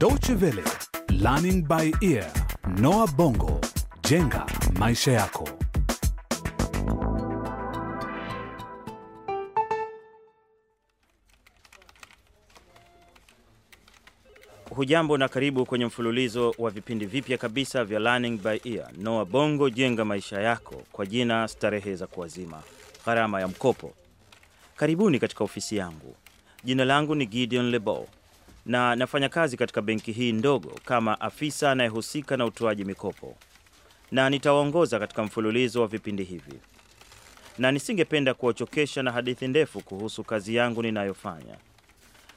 Deutsche 0.00 0.32
Welle, 0.32 0.62
Learning 1.10 1.62
by 1.62 1.92
Ear, 2.00 2.24
Noah 2.78 3.06
Bongo, 3.14 3.60
jenga 4.02 4.46
maisha 4.78 5.12
yako. 5.12 5.48
Hujambo 14.70 15.18
na 15.18 15.28
karibu 15.28 15.66
kwenye 15.66 15.86
mfululizo 15.86 16.54
wa 16.58 16.70
vipindi 16.70 17.06
vipya 17.06 17.38
kabisa 17.38 17.84
vya 17.84 17.98
Learning 18.00 18.38
by 18.42 18.70
Ear, 18.74 18.90
Noah 18.98 19.26
Bongo, 19.26 19.70
jenga 19.70 20.04
maisha 20.04 20.40
yako, 20.40 20.82
kwa 20.92 21.06
jina 21.06 21.48
starehe 21.48 21.94
za 21.94 22.06
kuwazima, 22.06 22.62
gharama 23.06 23.40
ya 23.40 23.48
mkopo. 23.48 23.92
Karibuni 24.76 25.18
katika 25.18 25.44
ofisi 25.44 25.76
yangu. 25.76 26.14
Jina 26.64 26.84
langu 26.84 27.14
ni 27.14 27.26
Gideon 27.26 27.70
Lebo 27.70 28.08
na 28.66 28.96
nafanya 28.96 29.28
kazi 29.28 29.56
katika 29.56 29.82
benki 29.82 30.12
hii 30.12 30.32
ndogo 30.32 30.80
kama 30.84 31.20
afisa 31.20 31.70
anayehusika 31.70 32.36
na 32.36 32.44
utoaji 32.46 32.84
mikopo, 32.84 33.36
na 34.10 34.30
nitawaongoza 34.30 34.98
katika 34.98 35.22
mfululizo 35.22 35.80
wa 35.80 35.86
vipindi 35.86 36.24
hivi, 36.24 36.60
na 37.58 37.72
nisingependa 37.72 38.34
kuwachokesha 38.34 39.02
na 39.02 39.12
hadithi 39.12 39.48
ndefu 39.48 39.80
kuhusu 39.80 40.24
kazi 40.24 40.54
yangu 40.54 40.82
ninayofanya 40.82 41.56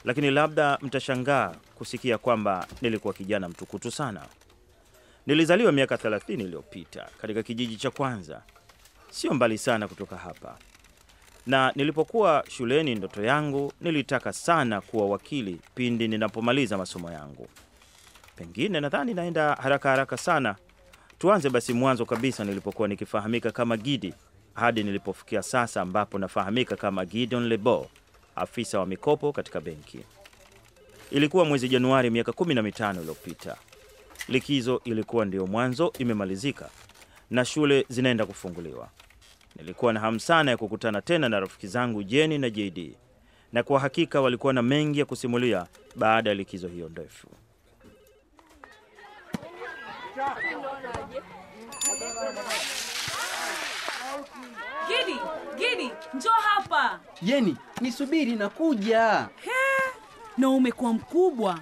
lakini 0.05 0.31
labda 0.31 0.77
mtashangaa 0.81 1.55
kusikia 1.75 2.17
kwamba 2.17 2.67
nilikuwa 2.81 3.13
kijana 3.13 3.49
mtukutu 3.49 3.91
sana. 3.91 4.25
Nilizaliwa 5.25 5.71
miaka 5.71 5.95
30 5.95 6.33
iliyopita 6.33 7.09
katika 7.21 7.43
kijiji 7.43 7.75
cha 7.75 7.91
Kwanza, 7.91 8.41
sio 9.09 9.33
mbali 9.33 9.57
sana 9.57 9.87
kutoka 9.87 10.17
hapa. 10.17 10.57
Na 11.47 11.71
nilipokuwa 11.75 12.43
shuleni, 12.49 12.95
ndoto 12.95 13.23
yangu 13.23 13.73
nilitaka 13.81 14.33
sana 14.33 14.81
kuwa 14.81 15.05
wakili 15.05 15.59
pindi 15.75 16.07
ninapomaliza 16.07 16.77
masomo 16.77 17.11
yangu. 17.11 17.47
Pengine 18.35 18.79
nadhani 18.79 19.13
naenda 19.13 19.53
haraka 19.55 19.89
haraka 19.89 20.17
sana. 20.17 20.55
Tuanze 21.19 21.49
basi 21.49 21.73
mwanzo 21.73 22.05
kabisa, 22.05 22.43
nilipokuwa 22.43 22.87
nikifahamika 22.87 23.51
kama 23.51 23.77
Gidi 23.77 24.13
hadi 24.53 24.83
nilipofikia 24.83 25.43
sasa 25.43 25.81
ambapo 25.81 26.19
nafahamika 26.19 26.75
kama 26.75 27.05
Gideon 27.05 27.47
Lebo, 27.47 27.87
afisa 28.35 28.79
wa 28.79 28.85
mikopo 28.85 29.31
katika 29.31 29.61
benki. 29.61 29.99
Ilikuwa 31.11 31.45
mwezi 31.45 31.69
Januari 31.69 32.09
miaka 32.09 32.31
kumi 32.31 32.53
na 32.53 32.61
mitano 32.61 32.99
iliyopita. 32.99 33.55
Likizo 34.27 34.81
ilikuwa 34.85 35.25
ndiyo 35.25 35.47
mwanzo 35.47 35.93
imemalizika 35.99 36.69
na 37.31 37.45
shule 37.45 37.85
zinaenda 37.89 38.25
kufunguliwa. 38.25 38.89
Nilikuwa 39.55 39.93
na 39.93 39.99
hamu 39.99 40.19
sana 40.19 40.51
ya 40.51 40.57
kukutana 40.57 41.01
tena 41.01 41.29
na 41.29 41.39
rafiki 41.39 41.67
zangu 41.67 42.03
Jeni 42.03 42.37
na 42.37 42.49
JD, 42.49 42.95
na 43.53 43.63
kwa 43.63 43.79
hakika 43.79 44.21
walikuwa 44.21 44.53
na 44.53 44.61
mengi 44.61 44.99
ya 44.99 45.05
kusimulia 45.05 45.65
baada 45.95 46.29
ya 46.29 46.35
likizo 46.35 46.67
hiyo 46.67 46.89
ndefu. 46.89 47.27
Gidi, 54.87 55.19
Gidi, 55.57 55.91
njoo 56.13 56.29
hapa. 56.29 56.99
Yeni, 57.21 57.57
nisubiri 57.81 58.35
nakuja. 58.35 59.29
Na 60.37 60.49
umekuwa 60.49 60.93
mkubwa, 60.93 61.59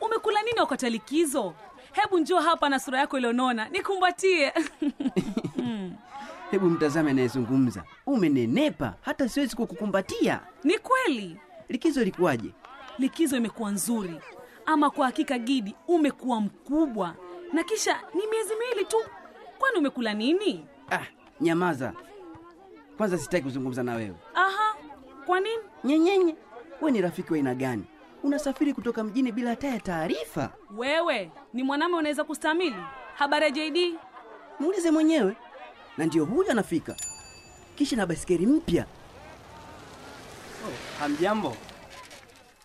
umekula 0.00 0.42
nini 0.42 0.60
wakati 0.60 0.90
likizo? 0.90 1.54
Hebu 1.92 2.18
njoo 2.18 2.40
hapa 2.40 2.68
na 2.68 2.78
sura 2.80 2.98
yako 2.98 3.18
ilionona 3.18 3.68
nikumbatie. 3.68 4.52
Hebu 6.54 6.70
mtazame 6.70 7.10
anayezungumza, 7.10 7.84
umenenepa 8.06 8.94
hata 9.00 9.28
siwezi 9.28 9.56
kukukumbatia. 9.56 10.40
Ni 10.64 10.78
kweli 10.78 11.36
Likizo 11.68 12.02
ilikuwaje? 12.02 12.50
likizo 12.98 13.36
imekuwa 13.36 13.70
nzuri, 13.70 14.20
ama 14.66 14.90
kwa 14.90 15.06
hakika 15.06 15.38
Gidi, 15.38 15.74
umekuwa 15.88 16.40
mkubwa, 16.40 17.14
na 17.52 17.64
kisha 17.64 18.00
ni 18.14 18.26
miezi 18.26 18.54
miwili 18.54 18.84
tu. 18.84 18.96
Kwani 19.58 19.78
umekula 19.78 20.14
nini? 20.14 20.66
Ah, 20.90 21.00
nyamaza 21.40 21.92
kwanza, 22.96 23.18
sitaki 23.18 23.44
kuzungumza 23.44 23.82
na 23.82 23.94
wewe. 23.94 24.14
Aha, 24.34 24.76
kwa 25.26 25.40
nini? 25.40 25.62
Nyenyenye, 25.84 26.36
we 26.80 26.90
ni 26.90 27.00
rafiki 27.00 27.30
wa 27.32 27.36
aina 27.36 27.54
gani? 27.54 27.84
Unasafiri 28.22 28.74
kutoka 28.74 29.04
mjini 29.04 29.32
bila 29.32 29.50
hata 29.50 29.68
ya 29.68 29.80
taarifa? 29.80 30.52
Wewe 30.76 31.30
ni 31.52 31.62
mwanaume, 31.62 31.96
unaweza 31.96 32.24
kustamili 32.24 32.76
habari 33.14 33.44
ya 33.44 33.50
JD? 33.50 33.94
Muulize 34.60 34.90
mwenyewe. 34.90 35.36
Na 35.98 36.06
ndio 36.06 36.24
huyu 36.24 36.50
anafika, 36.50 36.96
kisha 37.74 37.96
na 37.96 38.06
basikeli 38.06 38.46
mpya. 38.46 38.86
Hamjambo, 41.00 41.56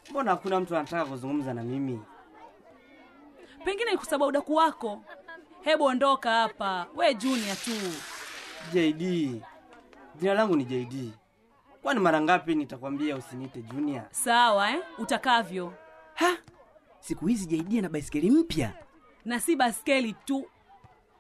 mbona 0.10 0.32
hakuna 0.32 0.60
mtu 0.60 0.76
anataka 0.78 1.06
kuzungumza 1.06 1.54
na 1.54 1.64
mimi? 1.64 2.02
Pengine 3.66 3.92
ni 3.92 3.98
kwa 3.98 4.06
sababu 4.06 4.26
udaku 4.26 4.56
wako. 4.56 5.04
Hebu 5.62 5.84
ondoka 5.84 6.32
hapa, 6.32 6.88
we 6.96 7.14
junior 7.14 7.56
tu. 7.58 7.72
JD, 8.74 9.02
jina 10.16 10.34
langu 10.34 10.56
ni 10.56 10.66
JD. 10.66 11.12
Kwani 11.82 12.00
mara 12.00 12.22
ngapi 12.22 12.56
nitakwambia 12.56 13.16
usiniite 13.16 13.62
Junior? 13.62 14.04
Sawa 14.12 14.72
eh? 14.72 14.82
Utakavyo. 14.98 15.74
Ha, 16.14 16.38
siku 17.00 17.28
hizi 17.28 17.46
JD 17.46 17.80
ana 17.80 17.90
baisikeli 17.90 18.32
mpya. 18.32 18.74
Na 19.26 19.40
si 19.40 19.56
baskeli 19.56 20.14
tu, 20.14 20.46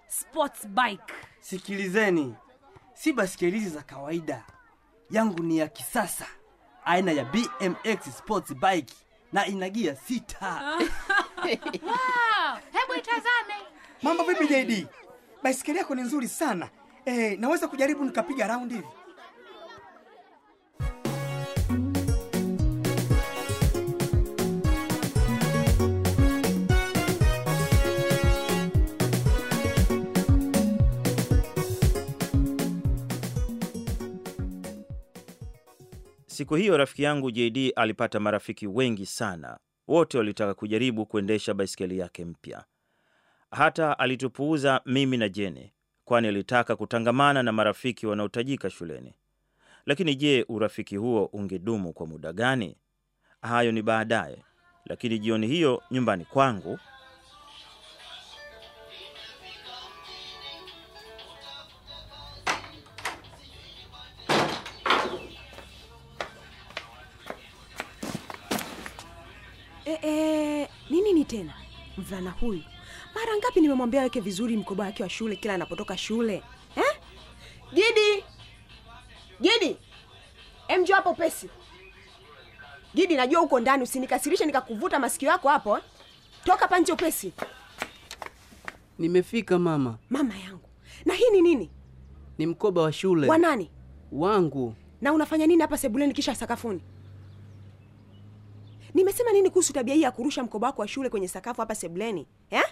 sports 0.09 0.67
bike. 0.67 1.13
Sikilizeni, 1.39 2.35
si 2.93 3.13
basikeli 3.13 3.59
hizi 3.59 3.69
za 3.69 3.81
kawaida, 3.81 4.43
yangu 5.09 5.43
ni 5.43 5.57
ya 5.57 5.67
kisasa 5.67 6.25
aina 6.85 7.11
ya 7.11 7.25
BMX 7.25 8.17
sports 8.17 8.53
bike 8.53 8.93
na 9.33 9.45
ina 9.47 9.69
gia 9.69 9.95
sita. 9.95 10.77
Hebu 12.71 12.93
itazame. 12.97 13.55
Mambo 14.01 14.23
vipi 14.23 14.47
JD? 14.47 14.87
Baisikeli 15.43 15.77
yako 15.77 15.95
ni 15.95 16.01
nzuri 16.01 16.27
sana. 16.27 16.69
Eh, 17.05 17.39
naweza 17.39 17.67
kujaribu 17.67 18.03
nikapiga 18.05 18.47
raundi 18.47 18.75
hivi? 18.75 18.87
Siku 36.39 36.55
hiyo 36.55 36.77
rafiki 36.77 37.03
yangu 37.03 37.31
JD 37.31 37.73
alipata 37.75 38.19
marafiki 38.19 38.67
wengi 38.67 39.05
sana, 39.05 39.59
wote 39.87 40.17
walitaka 40.17 40.53
kujaribu 40.53 41.05
kuendesha 41.05 41.53
baiskeli 41.53 41.97
yake 41.97 42.25
mpya. 42.25 42.63
Hata 43.51 43.99
alitupuuza 43.99 44.81
mimi 44.85 45.17
na 45.17 45.29
Jeni, 45.29 45.73
kwani 46.05 46.27
alitaka 46.27 46.75
kutangamana 46.75 47.43
na 47.43 47.51
marafiki 47.51 48.07
wanaotajika 48.07 48.69
shuleni. 48.69 49.13
Lakini 49.85 50.15
je, 50.15 50.45
urafiki 50.49 50.95
huo 50.95 51.25
ungedumu 51.25 51.93
kwa 51.93 52.07
muda 52.07 52.33
gani? 52.33 52.77
Hayo 53.41 53.71
ni 53.71 53.81
baadaye. 53.81 54.43
Lakini 54.85 55.19
jioni 55.19 55.47
hiyo 55.47 55.83
nyumbani 55.91 56.25
kwangu 56.25 56.79
tena. 71.29 71.53
Mvulana 71.97 72.31
huyu. 72.31 72.63
Mara 73.15 73.37
ngapi 73.37 73.61
nimemwambia 73.61 74.01
weke 74.01 74.19
vizuri 74.19 74.57
mkoba 74.57 74.83
wake 74.83 75.03
wa 75.03 75.09
shule 75.09 75.35
kila 75.35 75.53
anapotoka 75.53 75.97
shule? 75.97 76.43
Eh? 76.75 76.99
gidi! 77.73 78.23
Gidi! 79.41 79.77
Emjo 80.67 80.95
hapo 80.95 81.13
pesi. 81.13 81.49
Gidi 82.95 83.15
najua 83.15 83.41
huko 83.41 83.59
ndani 83.59 83.83
usinikasirishe 83.83 84.45
nikakuvuta 84.45 84.99
masikio 84.99 85.29
yako 85.29 85.49
hapo 85.49 85.77
eh? 85.77 85.83
toka 86.43 86.67
panje 86.67 86.91
upesi. 86.91 87.33
Nimefika 88.99 89.59
mama, 89.59 89.97
mama 90.09 90.37
yangu. 90.37 90.69
Na 91.05 91.13
hii 91.13 91.29
ni 91.31 91.41
nini? 91.41 91.69
Ni 92.37 92.45
mkoba 92.45 92.81
wa 92.81 92.93
shule. 92.93 93.27
Wa 93.27 93.37
nani? 93.37 93.69
Wangu. 94.11 94.75
na 95.01 95.13
unafanya 95.13 95.47
nini 95.47 95.61
hapa 95.61 95.77
sebuleni 95.77 96.13
kisha 96.13 96.35
sakafuni 96.35 96.81
nimesema 98.93 99.31
nini 99.31 99.49
kuhusu 99.49 99.73
tabia 99.73 99.95
hii 99.95 100.01
ya 100.01 100.11
kurusha 100.11 100.43
mkoba 100.43 100.67
wako 100.67 100.81
wa 100.81 100.87
shule 100.87 101.09
kwenye 101.09 101.27
sakafu 101.27 101.61
hapa 101.61 101.75
sebleni 101.75 102.27
eh? 102.49 102.63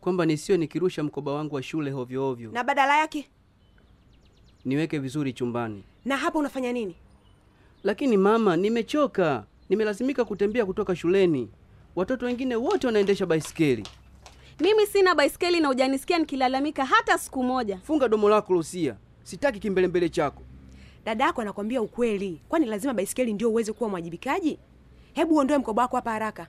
kwamba 0.00 0.26
nisio 0.26 0.56
nikirusha 0.56 1.02
mkoba 1.02 1.32
wangu 1.32 1.54
wa 1.54 1.62
shule 1.62 1.90
hovyo 1.90 2.22
hovyo, 2.22 2.50
na 2.50 2.64
badala 2.64 2.96
yake 2.98 3.28
niweke 4.64 4.98
vizuri 4.98 5.32
chumbani. 5.32 5.84
na 6.04 6.16
hapa 6.16 6.38
unafanya 6.38 6.72
nini 6.72 6.96
Lakini 7.84 8.16
mama, 8.16 8.56
nimechoka, 8.56 9.44
nimelazimika 9.68 10.24
kutembea 10.24 10.66
kutoka 10.66 10.96
shuleni. 10.96 11.50
Watoto 11.96 12.26
wengine 12.26 12.56
wote 12.56 12.86
wanaendesha 12.86 13.26
baisikeli. 13.26 13.86
Mimi 14.60 14.86
sina 14.86 15.14
baiskeli 15.14 15.60
na 15.60 15.68
hujanisikia 15.68 16.18
nikilalamika 16.18 16.84
hata 16.84 17.18
siku 17.18 17.42
moja. 17.42 17.78
Funga 17.78 18.08
domo 18.08 18.28
lako 18.28 18.54
losia 18.54 18.96
sitaki 19.22 19.58
kimbelembele 19.60 20.08
chako. 20.08 20.42
dada 21.04 21.24
yako 21.24 21.40
anakwambia 21.40 21.82
ukweli 21.82 22.40
kwani 22.48 22.66
lazima 22.66 22.94
baiskeli 22.94 23.32
ndio 23.32 23.50
uweze 23.50 23.72
kuwa 23.72 23.90
mwajibikaji 23.90 24.58
hebu 25.14 25.34
uondoe 25.34 25.58
mkoba 25.58 25.82
wako 25.82 25.96
hapa 25.96 26.10
haraka 26.10 26.46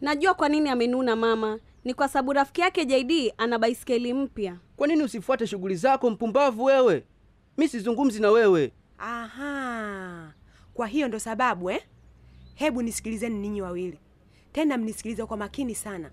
Najua 0.00 0.34
kwa 0.34 0.48
nini 0.48 0.68
amenuna 0.68 1.16
mama. 1.16 1.58
Ni 1.84 1.94
kwa 1.94 2.08
sababu 2.08 2.32
rafiki 2.32 2.60
yake 2.60 2.84
JD 2.84 3.32
ana 3.38 3.58
baiskeli 3.58 4.12
mpya. 4.14 4.56
Kwa 4.76 4.86
nini 4.86 5.02
usifuate 5.02 5.46
shughuli 5.46 5.76
zako, 5.76 6.10
mpumbavu 6.10 6.64
wewe? 6.64 7.04
Mi 7.56 7.68
sizungumzi 7.68 8.20
na 8.20 8.30
wewe. 8.30 8.72
Aha, 8.98 10.32
kwa 10.74 10.86
hiyo 10.86 11.08
ndo 11.08 11.18
sababu 11.18 11.70
eh? 11.70 11.82
Hebu 12.54 12.82
nisikilizeni 12.82 13.38
ninyi 13.38 13.62
wawili 13.62 13.98
tena, 14.52 14.76
mnisikilize 14.78 15.26
kwa 15.26 15.36
makini 15.36 15.74
sana. 15.74 16.10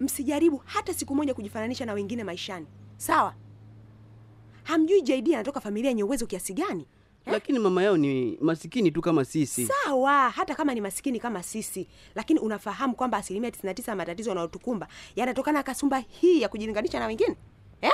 Msijaribu 0.00 0.56
hata 0.64 0.94
siku 0.94 1.14
moja 1.14 1.34
kujifananisha 1.34 1.86
na 1.86 1.92
wengine 1.92 2.24
maishani, 2.24 2.66
sawa? 2.96 3.34
Hamjui 4.62 5.02
JD 5.02 5.34
anatoka 5.34 5.60
familia 5.60 5.90
yenye 5.90 6.04
uwezo 6.04 6.26
kiasi 6.26 6.54
gani? 6.54 6.86
Lakini 7.26 7.58
mama 7.58 7.82
yao 7.82 7.96
ni 7.96 8.38
masikini 8.40 8.90
tu 8.90 9.00
kama 9.00 9.24
sisi. 9.24 9.66
Sawa, 9.84 10.30
hata 10.30 10.54
kama 10.54 10.74
ni 10.74 10.80
masikini 10.80 11.20
kama 11.20 11.42
sisi, 11.42 11.88
lakini 12.14 12.40
unafahamu 12.40 12.94
kwamba 12.94 13.18
asilimia 13.18 13.50
99 13.50 13.90
ya 13.90 13.96
matatizo 13.96 14.30
yanayotukumba 14.30 14.88
yanatokana 15.16 15.58
na 15.58 15.62
kasumba 15.62 15.98
hii 16.08 16.40
ya 16.40 16.48
kujilinganisha 16.48 16.98
na 16.98 17.06
wengine 17.06 17.36
eh? 17.80 17.90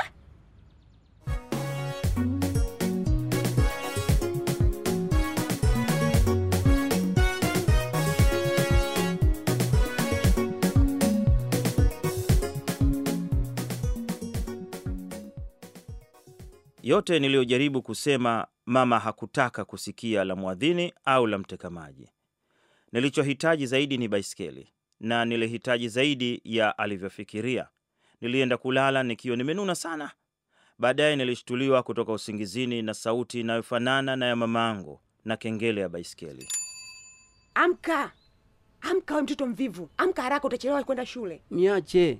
Yote 16.82 17.18
niliyojaribu 17.18 17.82
kusema 17.82 18.46
mama 18.68 18.98
hakutaka 18.98 19.64
kusikia 19.64 20.24
la 20.24 20.36
mwadhini 20.36 20.92
au 21.04 21.26
la 21.26 21.38
mteka 21.38 21.70
maji. 21.70 22.08
Nilichohitaji 22.92 23.66
zaidi 23.66 23.98
ni 23.98 24.08
baiskeli, 24.08 24.68
na 25.00 25.24
nilihitaji 25.24 25.88
zaidi 25.88 26.40
ya 26.44 26.78
alivyofikiria. 26.78 27.68
Nilienda 28.20 28.56
kulala 28.56 29.02
nikiwa 29.02 29.36
nimenuna 29.36 29.74
sana. 29.74 30.10
Baadaye 30.78 31.16
nilishtuliwa 31.16 31.82
kutoka 31.82 32.12
usingizini 32.12 32.82
na 32.82 32.94
sauti 32.94 33.40
inayofanana 33.40 34.16
na 34.16 34.26
ya 34.26 34.36
mamaangu 34.36 35.00
na 35.24 35.36
kengele 35.36 35.80
ya 35.80 35.88
baiskeli. 35.88 36.48
Amka, 37.54 38.12
amka 38.80 39.14
we 39.16 39.22
mtoto 39.22 39.46
mvivu, 39.46 39.90
amka 39.96 40.22
haraka, 40.22 40.46
utachelewa 40.46 40.84
kwenda 40.84 41.06
shule. 41.06 41.42
Niache 41.50 42.18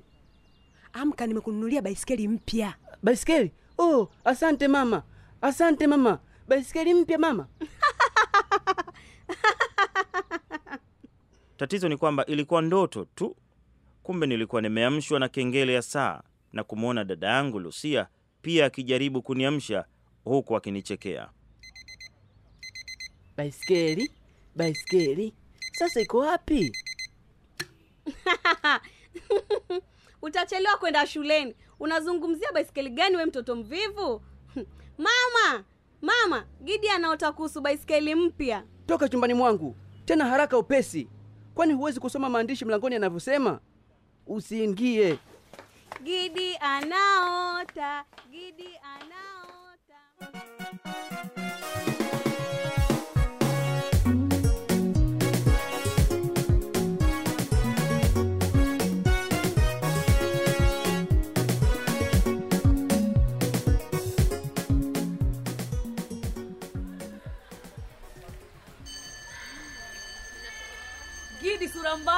Amka, 0.93 1.27
nimekununulia 1.27 1.83
baiskeli 1.83 2.29
mpya. 2.29 2.75
baiskeli. 3.03 3.53
Oh, 3.79 4.09
asante 4.25 4.69
mama, 4.69 5.03
asante 5.41 5.87
mama. 5.87 6.19
Baiskeli 6.49 6.95
mpya 6.95 7.19
mama. 7.19 7.49
Tatizo 11.57 11.89
ni 11.89 11.97
kwamba 11.97 12.27
ilikuwa 12.27 12.63
ndoto 12.63 13.05
tu. 13.05 13.37
Kumbe 14.03 14.27
nilikuwa 14.27 14.63
nimeamshwa 14.63 15.21
na 15.21 15.29
kengele 15.29 15.73
ya 15.75 15.83
saa 15.83 16.23
na 16.53 16.65
kumwona 16.65 17.05
dada 17.05 17.27
yangu 17.29 17.59
Lucia 17.61 18.07
pia 18.43 18.67
akijaribu 18.67 19.23
kuniamsha 19.23 19.85
huku 20.25 20.57
akinichekea. 20.57 21.29
Baiskeli, 23.37 24.13
baiskeli. 24.57 25.35
Sasa 25.73 26.01
iko 26.01 26.19
wapi? 26.19 26.73
Utachelewa 30.23 30.77
kwenda 30.77 31.07
shuleni. 31.07 31.55
Unazungumzia 31.81 32.53
baiskeli 32.53 32.91
gani 32.91 33.17
we 33.17 33.27
mtoto 33.27 33.57
mvivu? 33.57 34.23
Mama, 34.99 35.65
mama, 36.03 36.45
Gidi 36.65 36.89
anaota 36.89 37.33
kuhusu 37.33 37.61
baiskeli 37.61 38.15
mpya. 38.15 38.63
Toka 38.87 39.09
chumbani 39.09 39.35
mwangu 39.35 39.77
tena 40.05 40.25
haraka, 40.27 40.59
upesi. 40.59 41.09
Kwani 41.55 41.73
huwezi 41.75 42.01
kusoma 42.01 42.29
maandishi 42.29 42.65
mlangoni 42.65 42.95
yanavyosema? 42.95 43.61
Usiingie. 44.27 45.19
Gidi 46.03 46.57
anaota, 46.61 48.05
Gidi 48.31 48.69
anaota. 48.83 50.29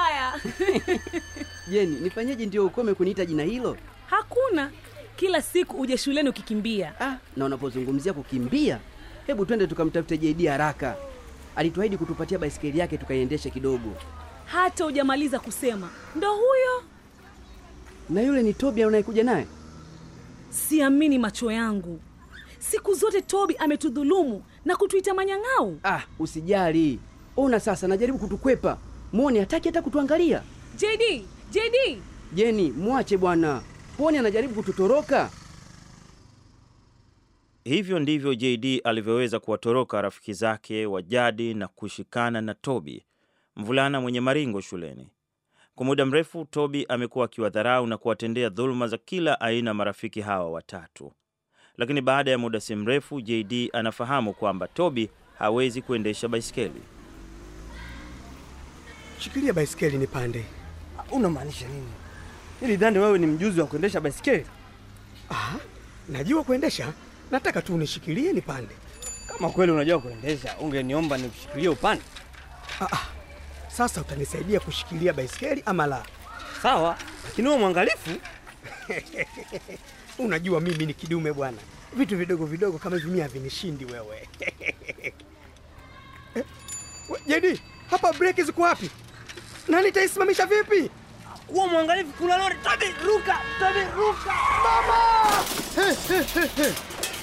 Mbaya. 0.01 0.41
Jeni, 1.71 2.01
nifanyeje 2.01 2.47
ndio 2.47 2.67
ukome 2.67 2.95
kuniita 2.95 3.25
jina 3.27 3.43
hilo? 3.43 3.77
Hakuna. 4.07 4.71
Kila 5.17 5.43
siku 5.43 5.81
uje 5.81 5.97
shuleni 5.99 6.29
ukikimbia. 6.29 7.01
Ah, 7.01 7.17
na 7.37 7.45
unapozungumzia 7.45 8.13
kukimbia, 8.13 8.79
hebu 9.27 9.47
twende 9.47 9.67
tukamtafute 9.67 10.19
JD 10.19 10.47
haraka. 10.47 10.97
Alituahidi 11.57 11.97
kutupatia 11.97 12.39
baisikeli 12.39 12.79
yake 12.79 12.99
tukaiendeshe 12.99 13.51
kidogo. 13.51 13.95
Hata 14.47 14.85
hujamaliza 14.85 15.39
kusema. 15.39 15.91
Ndo 16.17 16.35
huyo. 16.35 16.83
Na 18.09 18.23
yule 18.23 18.43
ni 18.43 18.55
Tobi 18.55 18.85
unayekuja 18.85 19.25
naye? 19.25 19.47
Siamini 20.51 21.19
macho 21.19 21.51
yangu. 21.53 22.01
Siku 22.59 22.95
zote 22.95 23.23
Tobi 23.23 23.57
ametudhulumu 23.57 24.43
na 24.65 24.77
kutuita 24.77 25.15
manyang'au. 25.15 25.79
Ah, 25.85 26.01
usijali. 26.19 26.99
Ona 27.37 27.61
sasa 27.61 27.89
najaribu 27.89 28.19
kutukwepa. 28.19 28.79
Mwone 29.13 29.41
hataki 29.41 29.69
hata 29.69 29.83
kutuangalia. 29.83 30.43
JD, 30.77 31.25
JD. 31.51 32.03
Jeni, 32.35 32.71
mwache 32.71 33.17
bwana. 33.17 33.63
Poni 33.97 34.19
anajaribu 34.19 34.55
kututoroka. 34.55 35.31
Hivyo 37.65 37.99
ndivyo 37.99 38.35
JD 38.35 38.81
alivyoweza 38.85 39.41
kuwatoroka 39.41 40.03
rafiki 40.03 40.33
zake 40.33 40.87
wa 40.87 41.03
jadi 41.03 41.55
na 41.55 41.69
kushikana 41.69 42.41
na 42.41 42.55
Toby, 42.55 43.05
mvulana 43.57 44.01
mwenye 44.01 44.21
maringo 44.21 44.61
shuleni. 44.61 45.09
Kwa 45.75 45.87
muda 45.87 46.07
mrefu 46.07 46.45
Toby 46.45 46.87
amekuwa 46.89 47.25
akiwadharau 47.25 47.87
na 47.87 47.99
kuwatendea 47.99 48.49
dhuluma 48.49 48.87
za 48.89 48.99
kila 48.99 49.41
aina 49.41 49.75
marafiki 49.75 50.21
hawa 50.21 50.51
watatu, 50.51 51.13
lakini 51.77 52.01
baada 52.01 52.31
ya 52.31 52.39
muda 52.39 52.61
si 52.61 52.75
mrefu 52.75 53.21
JD 53.21 53.71
anafahamu 53.73 54.35
kwamba 54.35 54.69
Toby 54.69 55.11
hawezi 55.39 55.83
kuendesha 55.83 56.29
baiskeli. 56.29 56.83
Shikilia 59.21 59.53
baiskeli 59.53 59.99
nipande. 59.99 60.45
Unamaanisha 61.11 61.69
nini? 61.69 61.93
Nilidhani 62.61 62.99
wewe 62.99 63.19
ni 63.19 63.27
mjuzi 63.27 63.61
wa 63.61 63.67
kuendesha 63.67 64.01
baisikeli. 64.01 64.47
Ah, 65.31 65.55
najua 66.09 66.45
kuendesha, 66.45 66.93
nataka 67.31 67.63
tu 67.63 67.75
unishikilie 67.75 68.33
nipande. 68.33 68.75
Kama 69.29 69.51
kweli 69.51 69.73
unajua 69.73 69.99
kuendesha, 70.01 70.57
ungeniomba 70.59 71.19
nikushikilie 71.19 71.69
upande. 71.69 72.03
Sasa 73.69 74.01
utanisaidia 74.01 74.61
kushikilia 74.61 75.13
baiskeli 75.13 75.63
ama 75.67 75.87
la? 75.87 76.03
Sawa, 76.63 76.97
lakini 77.25 77.49
wewe 77.49 77.61
mwangalifu. 77.61 78.11
Unajua 80.19 80.61
mimi 80.61 80.87
ni 80.87 80.95
kidume 80.95 81.33
bwana, 81.33 81.59
vitu 81.97 82.17
vidogo 82.17 82.47
vidogo 82.47 82.79
kama 82.79 82.97
hivi 82.97 83.09
mimi 83.09 83.21
havinishindi 83.21 83.85
wewe. 83.85 84.29
Eh, 86.35 86.45
Jedi, 87.27 87.61
hapa 87.91 88.13
breki 88.13 88.43
ziko 88.43 88.63
wapi? 88.63 88.91
Na 89.71 89.83
nitaisimamisha 89.83 90.47
vipi? 90.47 90.91
Kuwa 91.47 91.67
mwangalifu, 91.69 92.13
kuna 92.13 92.39
lori. 92.39 92.55
Tobi, 92.63 92.87
ruka! 93.07 93.39
Tobi, 93.59 93.81
ruka! 93.97 94.35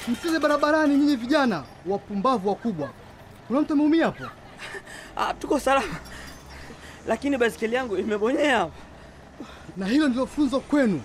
Msize 0.07 0.39
barabarani 0.39 0.95
nyinyi 0.97 1.15
vijana 1.15 1.63
wapumbavu 1.85 2.49
wakubwa. 2.49 2.89
Kuna 3.47 3.61
mtu 3.61 3.73
ameumia 3.73 4.05
hapo? 4.05 4.23
Ah, 5.19 5.33
tuko 5.33 5.59
salama, 5.59 5.95
lakini 7.07 7.37
baisikeli 7.37 7.75
yangu 7.75 7.97
imebonyea. 7.97 8.69
Na 9.77 9.85
hilo 9.85 10.07
ndilo 10.07 10.25
funzo 10.25 10.59
kwenu. 10.59 11.01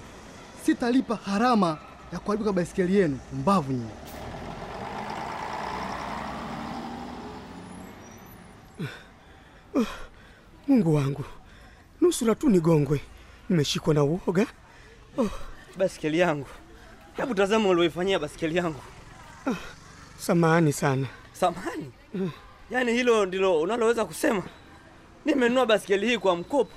Sitalipa 0.66 1.16
harama 1.16 1.78
ya 2.12 2.18
kuharibika 2.18 2.52
baisikeli 2.52 2.96
yenu. 2.96 3.18
Pumbavu 3.30 3.72
nyinyi. 3.72 3.90
Mungu 10.68 10.94
wangu, 10.94 11.24
nusura 12.00 12.34
tu 12.34 12.48
nigongwe, 12.50 13.00
nimeshikwa 13.48 13.94
na 13.94 14.04
uoga. 14.04 14.46
Baisikeli 15.76 16.18
yangu, 16.18 16.46
hebu 17.16 17.34
tazama 17.34 17.68
ulioifanyia 17.68 18.18
baskeli 18.18 18.56
yangu. 18.56 18.80
Samahani 20.18 20.72
sana. 20.72 21.06
Samani, 21.32 21.92
yaani 22.70 22.92
hilo 22.92 23.26
ndilo 23.26 23.60
unaloweza 23.60 24.04
kusema? 24.04 24.42
Nimenunua 25.24 25.66
baskeli 25.66 26.06
hii 26.08 26.18
kwa 26.18 26.36
mkopo 26.36 26.72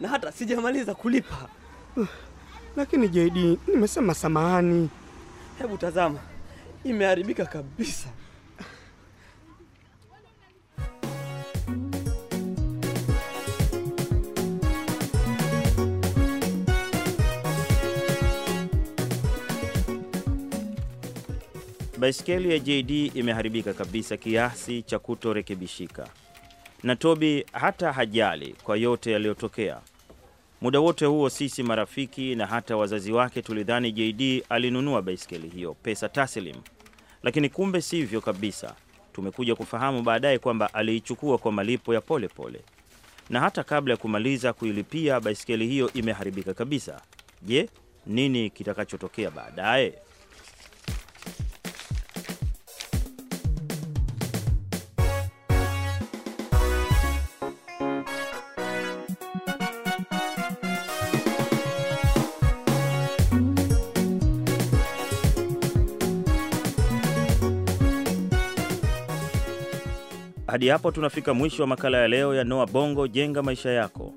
na 0.00 0.08
hata 0.08 0.32
sijamaliza 0.32 0.94
kulipa. 0.94 1.48
Lakini 2.76 3.08
JD, 3.08 3.58
nimesema 3.66 4.14
samahani. 4.14 4.90
Hebu 5.58 5.76
tazama, 5.78 6.18
imeharibika 6.84 7.44
kabisa. 7.46 8.08
Baiskeli 22.02 22.50
ya 22.50 22.58
JD 22.58 22.90
imeharibika 23.14 23.72
kabisa 23.74 24.16
kiasi 24.16 24.82
cha 24.82 24.98
kutorekebishika, 24.98 26.08
na 26.82 26.96
Tobi 26.96 27.46
hata 27.52 27.92
hajali 27.92 28.54
kwa 28.64 28.76
yote 28.76 29.12
yaliyotokea. 29.12 29.80
Muda 30.60 30.80
wote 30.80 31.06
huo 31.06 31.28
sisi 31.30 31.62
marafiki 31.62 32.34
na 32.34 32.46
hata 32.46 32.76
wazazi 32.76 33.12
wake 33.12 33.42
tulidhani 33.42 33.92
JD 33.92 34.44
alinunua 34.48 35.02
baiskeli 35.02 35.48
hiyo 35.48 35.74
pesa 35.74 36.08
taslim, 36.08 36.56
lakini 37.22 37.48
kumbe 37.48 37.80
sivyo 37.80 38.20
kabisa. 38.20 38.74
Tumekuja 39.12 39.54
kufahamu 39.54 40.02
baadaye 40.02 40.38
kwamba 40.38 40.74
aliichukua 40.74 41.38
kwa 41.38 41.52
malipo 41.52 41.94
ya 41.94 42.00
polepole 42.00 42.50
pole, 42.58 42.64
na 43.30 43.40
hata 43.40 43.64
kabla 43.64 43.94
ya 43.94 43.96
kumaliza 43.98 44.52
kuilipia 44.52 45.20
baiskeli 45.20 45.66
hiyo 45.66 45.90
imeharibika 45.92 46.54
kabisa. 46.54 47.00
Je, 47.42 47.68
nini 48.06 48.50
kitakachotokea 48.50 49.30
baadaye? 49.30 49.94
Hadi 70.52 70.68
hapo 70.68 70.90
tunafika 70.90 71.34
mwisho 71.34 71.62
wa 71.62 71.66
makala 71.66 71.98
ya 71.98 72.08
leo 72.08 72.34
ya 72.34 72.44
Noa 72.44 72.66
Bongo 72.66 73.08
Jenga 73.08 73.42
Maisha 73.42 73.70
Yako. 73.70 74.14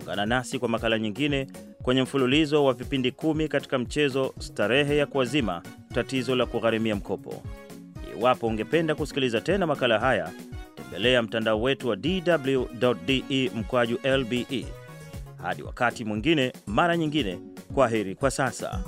Ungana 0.00 0.26
nasi 0.26 0.58
kwa 0.58 0.68
makala 0.68 0.98
nyingine 0.98 1.46
kwenye 1.82 2.02
mfululizo 2.02 2.64
wa 2.64 2.72
vipindi 2.74 3.12
kumi 3.12 3.48
katika 3.48 3.78
mchezo 3.78 4.34
Starehe 4.38 4.96
ya 4.96 5.06
kuwazima 5.06 5.62
tatizo 5.94 6.36
la 6.36 6.46
kugharimia 6.46 6.96
mkopo. 6.96 7.42
Iwapo 8.18 8.46
ungependa 8.46 8.94
kusikiliza 8.94 9.40
tena 9.40 9.66
makala 9.66 9.98
haya, 10.00 10.30
tembelea 10.74 11.22
mtandao 11.22 11.62
wetu 11.62 11.88
wa 11.88 11.96
dw.de 11.96 13.50
mkwaju 13.54 13.98
lbe. 14.18 14.66
Hadi 15.42 15.62
wakati 15.62 16.04
mwingine, 16.04 16.52
mara 16.66 16.96
nyingine, 16.96 17.38
kwa 17.74 17.88
heri 17.88 18.14
kwa 18.14 18.30
sasa. 18.30 18.84